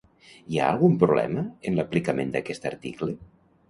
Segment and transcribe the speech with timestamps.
[0.53, 3.17] Hi ha algun problema en l'aplicament d'aquest article?